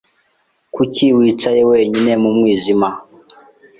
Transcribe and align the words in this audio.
Kuki 0.73 1.05
wicaye 1.17 1.61
wenyine 1.71 2.11
mu 2.21 2.29
mwijima? 2.37 2.89